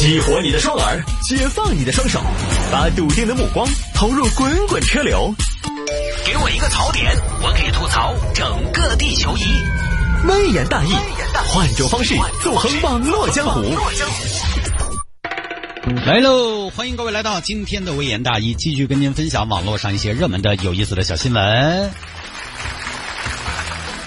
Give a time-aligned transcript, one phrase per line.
[0.00, 2.22] 激活你的双耳，解放你的双手，
[2.72, 5.30] 把笃定的目光投入滚滚车流。
[6.24, 9.42] 给我一个槽点，我可以吐槽整个地球仪。
[10.26, 10.94] 微言大义，
[11.48, 13.60] 换种方式纵横网络江湖。
[16.06, 16.70] 来喽！
[16.70, 21.90] 欢迎各位来到今天的微言大义，继续跟您分享网络上一些热门的、有意思的小新闻。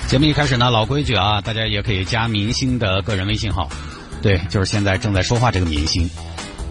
[0.07, 3.69] 节目一开始呢，老规矩啊，大家也可以加明星的个人微信号。
[4.23, 6.09] 对，就是现在正在说话这个明星。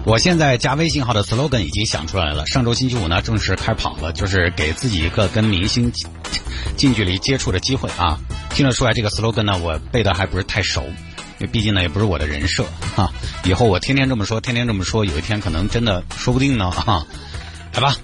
[0.04, 2.46] 我现在加微信号的 slogan 已经想出来了。
[2.46, 5.92] 上周星期五呢，正式开跑了，就是给自己一个跟明星
[6.76, 8.18] 近距离接触的机会啊。
[8.50, 12.64] 听得出来，这个 slogan 呢，我背的还不是太熟，因为毕竟呢，也不是我的人设
[12.96, 13.12] 哈。
[13.44, 17.06] 以后我天天这么说，天天这么说，有一天可能真的说不定呢啊。
[17.74, 17.94] 来吧，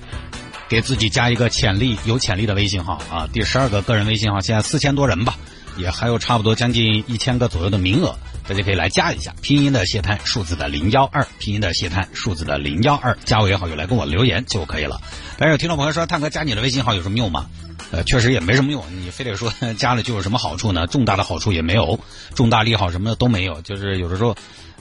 [0.68, 3.26] 给自己加一个潜力有潜力的微信号啊。
[3.32, 5.36] 第十二个个人微信号，现在四千多人吧，
[5.78, 8.14] 也还有差不多将近一千个左右的名额。
[8.48, 14.98] 大家可以来加一下拼音的谢探，数字的零幺二，拼音的谢探，数字的零幺二，加我也好友来跟我留言就可以了。
[15.36, 17.46] 但是有听众朋友说，探哥加你的微信号有什么用吗？
[17.90, 20.86] 呃，确实也没什么用，你非得说 加了就有什么好处呢？
[20.86, 22.00] 重大的好处也没有，
[22.34, 24.34] 重大利好什么的都没有，就是有的时候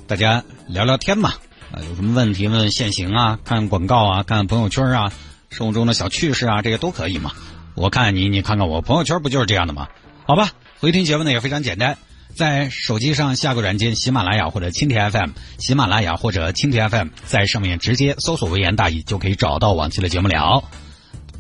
[0.08, 1.34] 大家聊聊天嘛，
[1.74, 5.12] 啊，有什么问题问现行啊，看广告啊，看朋友圈啊，
[5.50, 7.34] 生活中的小趣事啊，这些都可以嘛。
[7.76, 9.90] 我看你，你看看我，朋友圈不就是这样的吗？
[10.26, 11.98] 好吧，回听节目呢也非常简单。
[12.38, 20.64] 在手机上下个软件，喜马拉雅或者蜻蜓 FM，喜马拉雅或者蜻蜓 FM，在上面直接搜索“微言大义”就可以找到往期的节目了。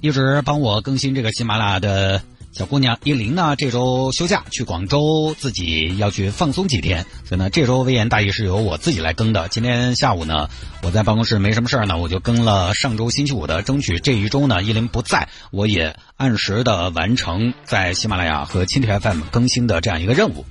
[0.02, 9.48] 一直帮我更新这个喜马拉雅的小姑娘依林呢，这周休假去广州，自己要去放松几天，所以呢，这周微言大义是由我自己来更的。
[9.50, 10.50] 今天下午呢，
[10.82, 20.44] 我在办公室没什么事儿呢，我就更了上周星期五的，争取这一周呢，依林不在，我也按时的完成在喜马拉雅和蜻蜓 FM 更新的这样一个任务。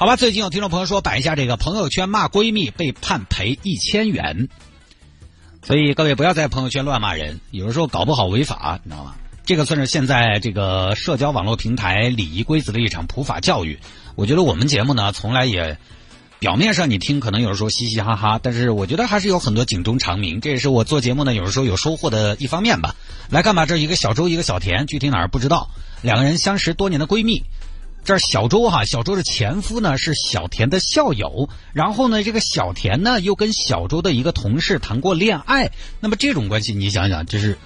[0.00, 4.48] 好吧，最近有听众朋友说摆一下这个朋友圈骂闺蜜被判赔一千元，
[5.60, 9.16] 所以各位不要在朋友圈乱骂人，有的时候搞不好违法，你知道吗？
[9.44, 13.76] 这个算是现在这个社交网络平台礼仪规则的一场普法教育。
[14.14, 15.76] 我觉得我们节目呢，从来也
[16.38, 20.40] 表面上你听可能有的时候嘻嘻哈哈，但是我觉得还是有很多警钟长鸣。
[20.40, 22.94] 这也是我做节目呢，有的时候有收获的一方面吧。
[23.30, 25.68] 来看吧，这一个小周，一个小田，具体哪儿不知道，
[26.02, 27.42] 两个人相识多年的闺蜜。
[28.04, 35.70] 这小周哈，小周的前夫呢是小田的校友，然后呢，这个小田呢又跟小周的一个同事谈过恋爱，
[36.00, 37.58] 那么这种关系你想想，这是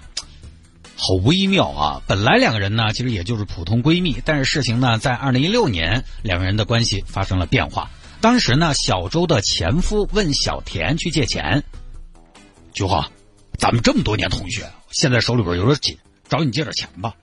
[0.97, 2.03] 好微妙啊！
[2.09, 7.91] 本来两个人呢其实也就是普通闺蜜，但是事情呢在二零一六年两个人的关系发生了变化。
[8.21, 11.62] 当时呢，小周的前夫问小田去借钱，
[12.72, 13.09] 菊花，
[13.59, 15.97] 咱们这么多年同学，现在手里边有点紧，
[16.32, 17.15] 找你借点钱吧。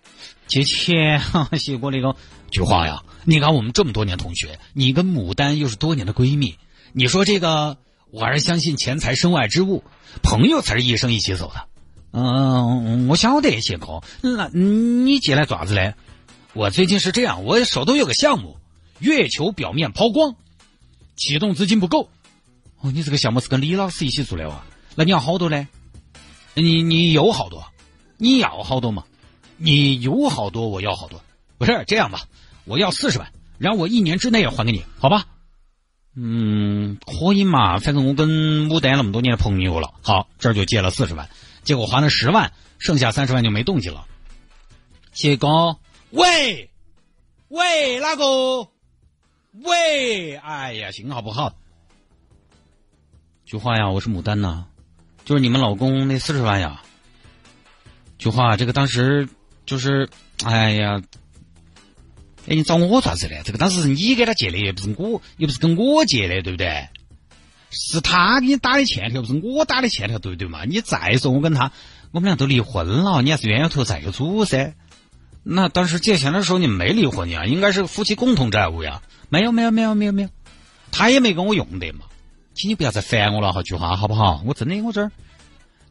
[0.45, 1.19] 借钱，
[1.57, 2.15] 谢过那个
[2.51, 3.01] 菊花呀。
[3.23, 6.59] 你看，我们这么多年同学，你跟牡丹又是多年的闺蜜，
[6.93, 7.77] 你说这个，
[8.11, 9.83] 我还是相信钱财身外之物，
[10.21, 11.65] 朋友才是一生一起走的。
[12.11, 15.95] 嗯，我晓得谢哥，那你借来爪子嘞？
[16.53, 18.57] 我最近是这样，我手头有个项目，
[18.99, 20.35] 月球表面抛光，
[21.15, 22.09] 启动资金不够。
[22.81, 24.63] 哦，你这个项目是跟李老师一起做的哇？
[24.93, 25.65] 那你要好多嘞？
[26.53, 27.65] 你你有好多？
[28.19, 29.05] 你要好多吗？
[29.57, 31.19] 你有好多，我要好多。
[31.57, 32.21] 不是这样吧？
[32.65, 35.25] 我要四十万，然后我一年之内要还给你，好吧？
[36.15, 37.79] 嗯，可以嘛？
[37.79, 41.29] 反正我跟牡丹那么多年的朋友了，好，这就借了四十万，
[41.63, 44.05] 结果还了十万，剩下三十万就没动静了。
[45.13, 45.77] 谢哥，
[46.11, 46.69] 喂，
[47.47, 48.69] 喂，哪个？
[49.63, 51.53] 喂，哎呀，信号不好。
[53.45, 54.65] 菊花呀，我是牡丹呐，
[55.25, 56.83] 就是你们老公那四十万呀。
[58.19, 59.27] 菊花，这个当时
[59.65, 60.07] 就是，
[60.45, 61.01] 哎呀。
[62.47, 63.35] 哎，你找我做啥子呢？
[63.43, 66.87] 这个当时是你给他借的，又不是我，又不是跟我借的，对不对？
[67.69, 70.63] 是他给你打的欠条，不是我打的欠条，对不对嘛？
[70.63, 71.71] 你再说我跟他，
[72.11, 74.73] 我们俩都离婚了，你还是冤有头债有主噻。
[75.43, 77.45] 那当时借钱的时候你没离婚呀？
[77.45, 79.03] 应该是夫妻共同债务呀？
[79.29, 80.29] 没有没有没有没有没有，
[80.91, 82.05] 他也没跟我用的嘛。
[82.55, 84.41] 请你不要再烦我了哈，菊花，好不好？
[84.45, 85.11] 我真的我这儿，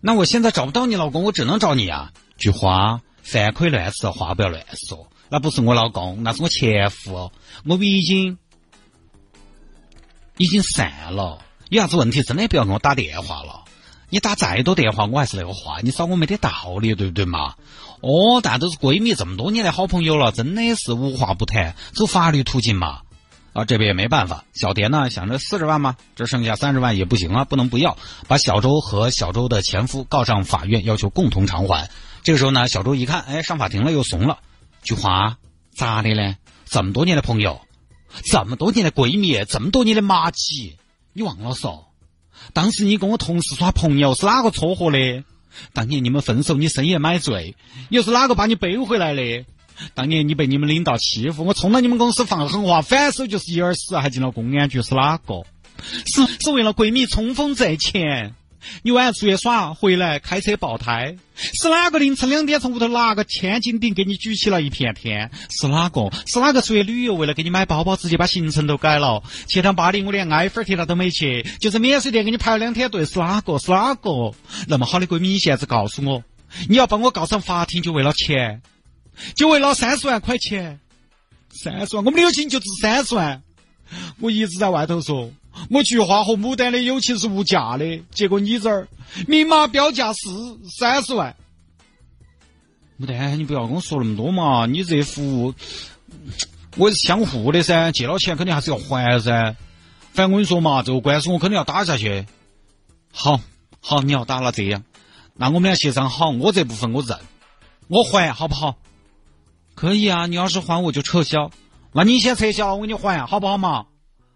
[0.01, 3.01] 那我现在找不到你老公，我只能找你啊，菊花。
[3.23, 5.09] 饭可以乱吃，话不要乱说。
[5.29, 7.31] 那不是我老公，那是我前夫。
[7.67, 8.39] 我们已经
[10.39, 11.39] 已经散了。
[11.69, 13.65] 有啥子问题，真的不要给我打电话了。
[14.09, 17.57] 你打再多电话，我还是那个话，你找我没得道理，对不对嘛？
[18.01, 23.03] 哦，但都是闺蜜这么多年的好朋友了，真的是无话不谈，走法律途径嘛。
[23.59, 24.45] 啊，这边也没办法。
[24.55, 31.91] 小田呢，想着四十万嘛，这剩下三十万也不行啊，不能不要，把小周和小周的前夫告上法院，要求共同偿还。
[32.23, 34.39] 这个时候呢，小周一看，哎，上法庭了，又怂了。
[34.85, 35.39] 菊花，
[35.75, 36.37] 咋的嘞？
[36.67, 37.61] 这么多年的朋友，
[38.31, 40.77] 这么多年的闺蜜，这么多年的马吉，
[41.13, 41.87] 你忘了嗦？
[42.53, 45.25] 当时你跟我同事耍朋友是哪个撮合的？
[45.73, 47.57] 当年你们分手，你深夜买醉，
[47.89, 49.45] 又是哪个把你背回来的？
[49.95, 55.45] 当年你被你们领导欺负，我冲到你们公司放狠话，反手就是一耳屎，还进了公安局，是哪个？
[56.07, 58.35] 是是为了闺蜜冲锋在前。
[58.83, 65.31] 你晚上出去耍回来开车爆胎，是哪个凌晨两点从屋头拿个千斤顶给你举起了一片天？
[65.49, 66.11] 是哪个？
[66.27, 69.23] 是哪个出去旅游为了给你买包包，直接把行程都改了？
[69.47, 73.59] 去趟巴黎我连埃菲尔铁塔都没去，就是免税店给你排了两天队，是哪个？
[73.59, 74.35] 是哪个？
[74.67, 76.25] 那么好的闺蜜，你现在告诉我，
[76.69, 78.61] 你要把我告上法庭，就为了钱？
[79.35, 80.81] 就为了三十万块钱？
[81.51, 82.05] 三十万？
[82.05, 83.43] 我们的友情就值三十万？
[84.21, 85.31] 我一直在外头说。
[85.71, 88.87] 我菊花和牡丹的友情是无价的，结果你这儿
[89.27, 90.29] 明码标价是
[90.79, 91.35] 三十万。
[93.01, 95.55] 牡丹，你不要跟我说那么多嘛，你这服务
[96.77, 99.57] 我是相互的噻，借了钱肯定还是要还噻。
[100.13, 102.25] 反正我跟你说嘛，这个官司我肯定要打下去。
[103.11, 103.41] 好，
[103.81, 104.85] 好，你要打了这样，
[105.35, 107.19] 那我们俩协商好，我这部分我认，
[107.89, 108.77] 我还好不好？
[109.79, 111.53] 可以啊，你要是还我就撤销，
[111.93, 113.87] 那你先撤销，我给你还，好不好嘛？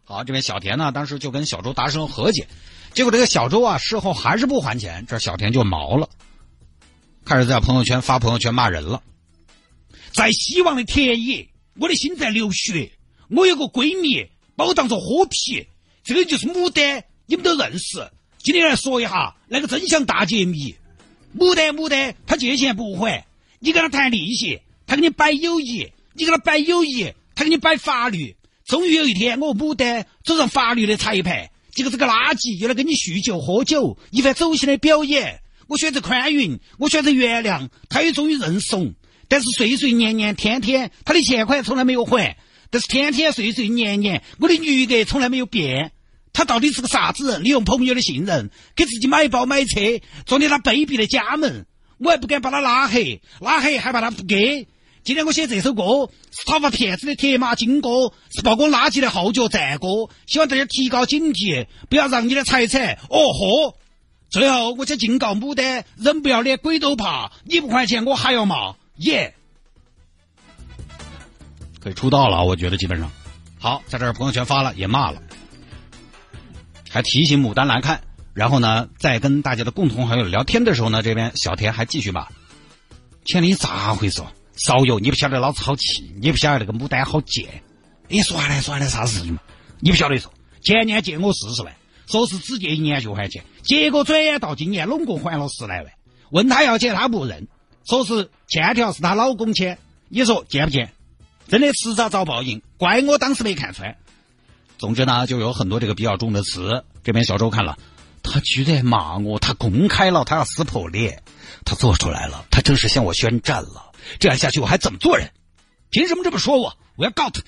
[0.04, 2.46] 好，这边小田呢，当时就跟小周达成和解，
[2.94, 6.08] 结果这个小周啊，事后还是不还钱，这小田就毛了，
[7.24, 9.02] 开始在朋友圈发朋友圈骂人了。
[10.12, 12.92] 在希望的田野，我的心在流血。
[13.28, 14.24] 我有个闺蜜
[14.54, 15.66] 把我当做豁皮，
[16.04, 18.08] 这个就是牡丹，你们都认识。
[18.38, 20.76] 今天来说一下那个真相大揭秘。
[21.36, 23.26] 牡丹，牡丹，他借钱不还，
[23.58, 24.60] 你跟他谈利息，
[24.92, 28.36] 他给你摆友谊；你跟他摆友谊，他给你摆法律。
[28.66, 35.40] 终于有一天，我牡丹走上法律的裁判，结果这个垃圾又来跟你酗酒喝酒，一番走心的表演。
[35.66, 38.92] 我选择宽允，我选择原谅，他也终于认怂。
[39.28, 42.36] 但是岁岁年年天天，他的欠款从来没有还。
[42.68, 45.92] 但是天天岁岁年年，我的余额从来没有变。
[46.34, 47.44] 他到底是个啥子人？
[47.44, 49.80] 利用朋友的信任，给自己买包买车，
[50.26, 51.64] 撞进他卑鄙的家门。
[51.96, 54.66] 我还不敢把他拉黑，拉黑害怕他不给。
[55.04, 55.82] 今天我写这首歌
[56.30, 59.88] 是讨伐骗子的铁马金歌，是曝光垃圾的号角战歌。
[60.28, 63.74] 希望大家提高警惕，不要让你的财产哦豁。
[64.30, 67.32] 最后，我再警告牡丹：人不要脸，鬼都怕。
[67.44, 68.76] 你不还钱，我还要骂。
[68.98, 69.34] 耶，
[71.80, 73.10] 可以出道了，我觉得基本上。
[73.58, 75.20] 好，在这儿朋友圈发了，也骂了，
[76.88, 78.02] 还提醒牡丹来看。
[78.34, 82.28] 然后呢，在跟大家的共同好友聊天的时候呢，这边小田还继续骂：
[83.24, 84.22] 千里咋回事？
[84.64, 87.64] 少有，你不晓得老子好气，你不晓得那个牡丹好贱。
[88.06, 89.40] 你说来说来啥事情嘛？
[89.80, 90.32] 你不晓得说，
[90.62, 91.74] 前年借我四十万，
[92.06, 95.92] 说是只借一年就还钱，结果转眼到今年拢共还了十来万。
[96.30, 97.48] 问他要钱，他不认，
[97.84, 99.78] 说是欠条是他老公签。
[100.08, 100.92] 你说贱不贱？
[101.48, 103.96] 真的迟早遭报应，怪我当时没看穿。
[104.78, 106.84] 总之呢，就有很多这个比较重的词。
[107.02, 107.76] 这边小周看了，
[108.32, 111.22] 他居然骂我，他公开了，他要撕破脸，
[111.66, 113.92] 他做出来了，他正式向我宣战了。
[114.18, 115.30] 这样下去我还怎么做人？
[115.90, 116.74] 凭什么这么说我？
[116.96, 117.42] 我要告他！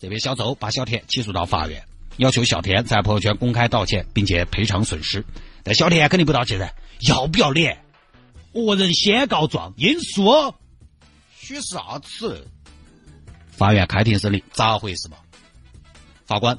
[0.00, 1.84] 这边小周把小田起诉到法院，
[2.16, 5.22] 要求小田在朋友圈公开道歉，并且赔偿损失。
[5.62, 6.72] 但小田肯定不道歉噻，
[7.06, 7.84] 要不要脸？
[8.52, 10.54] 恶人先告状，应诉。
[11.38, 12.48] 许啥子？
[13.50, 15.18] 法院开庭审理，咋回事嘛？
[16.24, 16.58] 法官，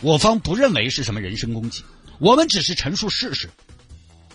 [0.00, 1.84] 我方不认为是什么人身攻击，
[2.22, 3.50] 我们只是陈述事实。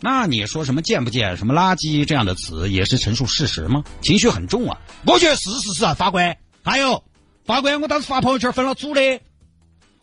[0.02, 3.82] 那你说什么贱不贱，什么垃圾这样的词，也是陈述事实吗？
[4.02, 4.78] 情绪很重啊！
[5.06, 6.36] 我觉得是事实啊，法官。
[6.66, 7.02] 还有，
[7.46, 9.22] 法官，我当时发朋友圈分了组的，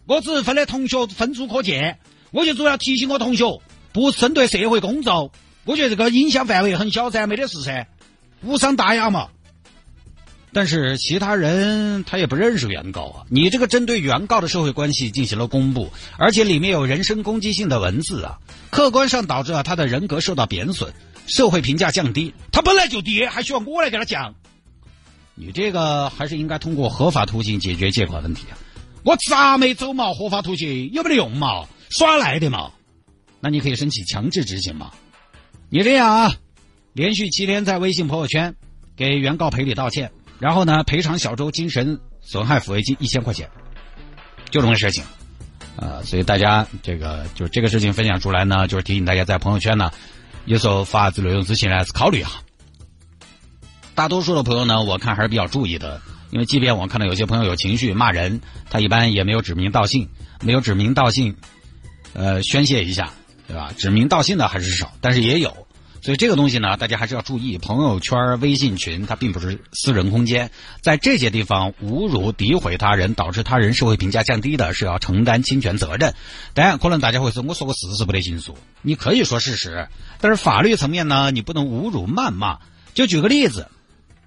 [0.06, 1.98] 我只是分的同学分组可见，
[2.30, 3.44] 我就主要提醒我同学
[3.92, 5.30] 不针对社会公众。
[5.64, 7.86] 我觉得这个影响范围很小噻，没得事噻，
[8.40, 9.28] 无伤大雅嘛。
[10.54, 18.38] 但是其他人他也不认识原告啊，你这个针对原告的社会关系进行了公布，而且里面有人身攻击性的文字啊，
[18.70, 20.92] 客观上导致了他的人格受到贬损，
[21.26, 22.32] 社会评价降低。
[22.52, 24.34] 他本来就低，还需要我来给他讲？
[25.34, 28.54] 你这个还是应该通过合法途径解决借款问题啊！
[29.02, 30.12] 我咋没走嘛？
[30.12, 31.66] 合法途径有没得用嘛？
[31.90, 32.70] 耍赖的嘛？
[33.40, 34.92] 那你可以申请强制执行嘛？
[35.68, 36.36] 你这样啊，
[36.92, 38.54] 连续七天在微信朋友圈
[38.96, 40.12] 给原告赔礼道歉。
[40.38, 43.48] 然后呢，赔偿小周精神损害抚慰金一千块钱，
[44.50, 45.04] 就这么个事情，
[45.76, 49.90] 啊，所以大家这个就是这个事情分享出来呢，就是提醒大家在朋友圈呢，
[50.44, 52.30] 有所发自内容之前呢，考虑啊。
[53.94, 60.08] 大多数的朋友呢，我看还是比较注意的，因为即便我看到有些朋友有情绪骂人，他一般也没有指名道姓，
[60.42, 61.36] 没有指名道姓，
[62.12, 63.10] 呃，宣泄一下，
[63.46, 63.72] 对吧？
[63.76, 65.63] 指名道姓的还是少，但是也有。
[66.04, 67.56] 所以这个东西呢，大家还是要注意。
[67.56, 70.50] 朋友圈、微信群，它并不是私人空间，
[70.82, 76.12] 在这些地方侮辱、诋毁他人，导致他人社会评价降低的，是要承担侵权责任。
[76.52, 79.88] 当然，可能大家会说，我说个事实不得行说，你可以说事实，
[80.20, 82.58] 但是法律层面呢，你不能侮辱、谩骂。
[82.92, 83.70] 就举个例子，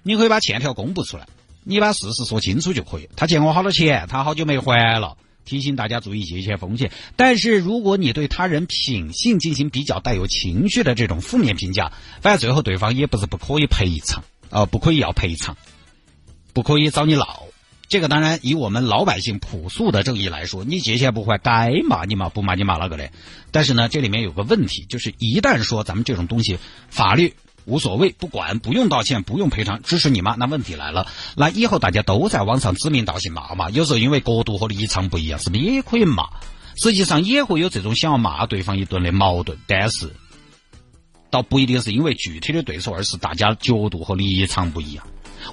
[0.02, 1.28] 你可以把欠条公布出来，
[1.62, 3.08] 你把事实说清楚就可以。
[3.14, 5.16] 他欠我好多钱，他好久没还了。
[5.48, 11.90] 提醒大家注意借钱风险，但是如果你对他人品性进行比较带有情绪的这种负面评价，
[12.20, 15.56] 反正最后对方也不是不可以赔偿，啊，不可以要赔偿，
[16.52, 17.44] 不可以找你闹。
[17.88, 23.10] 这个当然以我们老百姓朴素的正义来说，你借钱不还，该骂你骂，不骂你骂哪个嘞？
[23.50, 26.58] 但是呢，这里面有个问题，就是一旦说咱们这种东西，
[26.90, 27.32] 法律。
[27.68, 30.34] 无所谓，不管，不用道歉，不用赔偿，支持你妈。
[30.36, 31.06] 那问题来了，
[31.36, 33.68] 那以后大家都在网上指名道姓骂嘛？
[33.70, 36.24] 有时候因为角度和立场不一样，是不是也可以骂？
[36.82, 40.10] 实际上也会有这种想要骂对方一顿的矛盾，但是
[41.30, 45.06] 倒不一定是因为具体的对错，而是大家角度和立场不一样。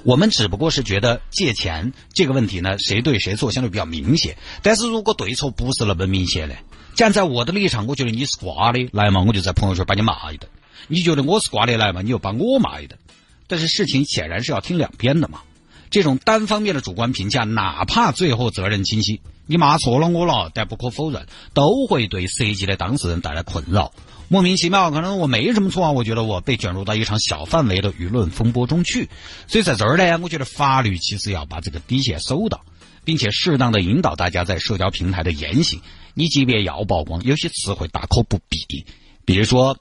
[0.04, 4.36] 我们只不过是觉得借钱这个问题呢，谁对谁错相对比较明显。
[4.62, 6.56] 但是如果对错不是那么明显的，
[6.94, 10.48] 站在我的立场，我觉得你是瓜的，来嘛，我就在朋友圈把你骂一顿。
[10.88, 12.02] 你觉得我是瓜的来嘛？
[12.02, 12.98] 你又把我骂一顿，
[13.46, 15.40] 但是事情显然是要听两边的嘛。
[15.88, 23.92] 这种单方面的主观评价，哪怕最后责任清晰，你骂错了我了，但不可否认，都会对涉及的当事人带来困扰。
[24.28, 29.08] 莫名其妙，可能我没什么错啊，我觉得我被卷入到一场小范围的舆论风波中去。
[29.46, 32.62] 所以在这儿呢，我觉得法律其实要把这个底线收到，
[33.04, 35.80] 并且适当的引导大家在社交平台的言行。
[36.14, 38.84] 你即便要曝光，有些词汇大可不必，
[39.24, 39.78] 比如说。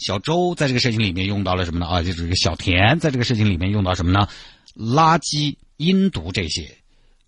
[0.00, 1.86] 小周在这个事情里面用到了什么呢？
[1.86, 4.26] 啊，就是这个小田在这个事情里面用到什么呢？
[4.74, 6.74] 垃圾、阴毒这些。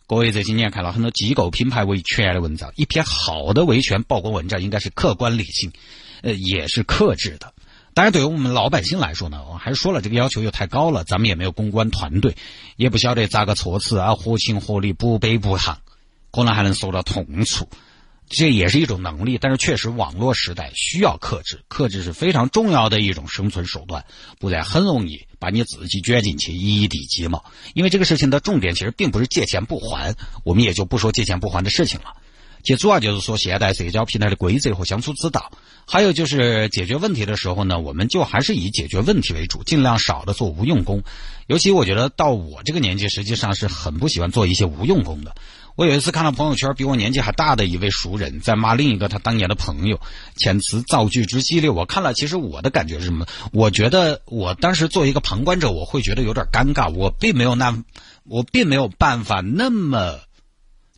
[0.06, 5.70] 各位在今年看了很多机构品牌维权的文章，一篇好的维权曝光文章应该是客观理性，
[6.22, 7.52] 呃，也是克制的。
[7.94, 12.34] 当然，对于我们老百姓来说呢，我还是说了，这个要求又太高了，咱们也没有公关团队，
[12.76, 15.76] 也不晓得咋个措辞啊，合情合理，不卑不亢，
[16.30, 17.68] 可能还能受到痛处。
[18.34, 24.06] 这也是一种能力，但是确实网络时代需要克制，克制是非常重要的一种生存手段，
[24.40, 27.44] 不然很容易把你自己卷进去，一地鸡毛。
[27.74, 32.06] 因为这个事情的重点其实并不是借钱不还，我们也就不说借钱不还的事情了。
[32.62, 35.52] 其实主要就是说现代社交平台的规则和相处之道，
[35.84, 41.02] 还有就是解决问题的时候呢，我们就还是以解决问题为主，尽量少的做无用功。
[41.48, 45.34] 尤其我觉得到我这个年纪，实际上是很不喜欢做一些无用功的。
[45.74, 49.98] 我有一次看到朋友圈，比我年纪还大的一位熟人在骂另一个他当年的朋友，
[50.36, 51.70] 遣词造句之激烈。
[51.70, 53.26] 我看了，其实我的感觉是什么？
[53.52, 56.92] 我觉得我当时作为一个旁观者，我会觉得有点尴尬。
[56.92, 57.82] 我并没有那，
[58.24, 60.20] 我并没有办法那么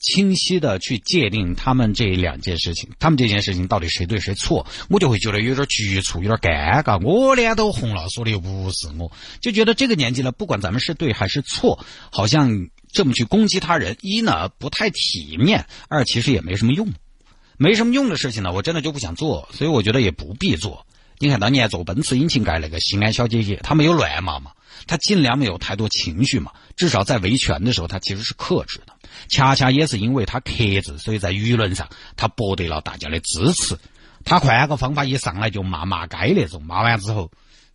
[0.01, 7.01] 清晰的去界定他们这两件事情，他们这件事情到底谁对谁错，我就会觉得有点局促，有点尴尬。
[7.01, 11.79] 我脸都红了，说的又不是我，就觉得这个年纪了，不管咱们是对还是错，
[12.11, 12.69] 好像。
[12.95, 16.91] 这么去攻击他人，一呢不太体面，二其实也没什么用，
[17.59, 20.87] 没什么用的事情呢，我真的就不想做，所以我觉得也不必做。
[21.19, 24.53] 你看当年做奔驰引擎盖那个西安小姐姐，她没有乱骂嘛，
[24.87, 28.95] 她尽量没有太多情绪嘛，至少在维权的时候，她其实是克制的。
[29.29, 33.77] 恰恰也是因为她克制，所以在舆论上她博得了大家的支持。
[34.25, 37.31] 她换个方法一上来就骂骂街那种，骂完之后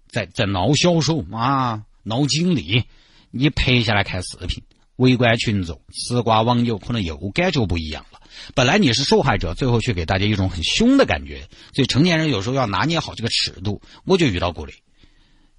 [0.10, 2.84] 再再闹销售啊，闹经理，
[3.32, 4.64] 你拍下来看视频。
[5.00, 8.20] 围观群众、吃瓜网友可能又感觉不一样了。
[8.54, 11.48] 本来你是受害者，最后却给大家一种很凶的感觉。
[11.74, 13.82] 所以成年人有时候要拿捏好这个尺度。
[14.04, 14.74] 我就遇到过了。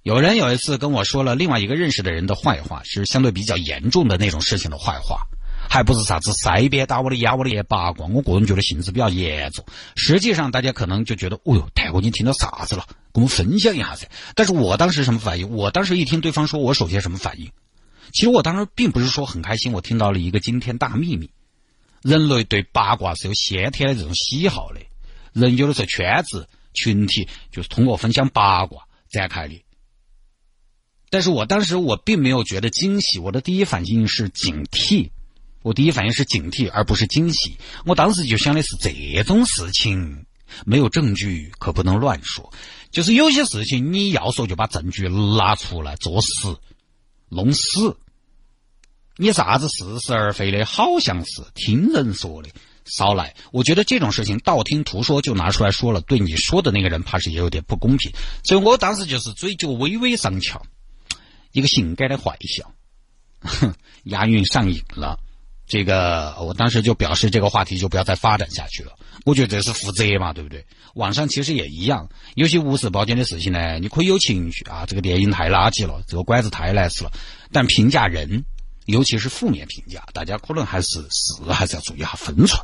[0.03, 5.21] 有人有一次跟我说了另外一个认识的人的坏话，是相对比较严重的那种事情的坏话，
[5.67, 8.05] 还不是啥子塞边打我的牙我的也八卦。
[8.05, 9.65] 我个人觉得性质比较严重。
[9.95, 12.85] 实际上大家可能就觉得，哦哟，太过你听到啥子了？
[13.11, 14.07] 跟我们分享一下噻。
[14.35, 15.49] 但是我当时什么反应？
[15.49, 17.49] 我当时一听对方说我首先什么反应？
[18.11, 21.29] 其实我当时并不是说很开心，我听到了一个惊天大秘密：
[22.01, 24.79] 人类对八卦是有先天的这种喜好的。
[25.33, 29.63] 人有的时候圈子群体就是通过分享八卦展开的。
[31.09, 35.09] 但是我当时我并没有觉得惊喜，我的第一反应是警惕。
[35.61, 37.55] 我第一反应是警惕，而不是惊喜。
[37.85, 40.25] 我当时就想的是这种事情
[40.65, 42.51] 没有证据可不能乱说，
[42.89, 46.27] 就是有些事情你要说就把证据拿出来作实。
[47.31, 47.97] 弄死
[49.15, 52.49] 你啥子似是而非的，好像是听人说的，
[52.85, 53.35] 少来。
[53.51, 58.11] 我觉得这种事情道听途说就拿出来说了，对你说的那个人怕是也有点不公平。
[58.43, 60.61] 所以我当时就是嘴角微微上翘，
[61.51, 62.73] 一个性感的坏笑，
[63.41, 63.73] 哼，
[64.05, 65.19] 押韵上瘾了。
[65.71, 68.91] 这个我当时就表示这个话题就不要再发展下去了。
[69.23, 70.65] 我觉得这是负责嘛，对不对？
[70.95, 77.11] 网上其实也一样，有些无事包间的事情呢，你可以有情绪啊，这个电影太垃圾了，这个馆子太难吃了，
[77.53, 78.43] 但评价人，
[78.87, 82.61] 尤其是负面评价，大家可能还是是还是要注意下分寸。